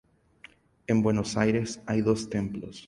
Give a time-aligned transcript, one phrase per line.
[0.87, 2.79] En Buenos Aires hay dos templos.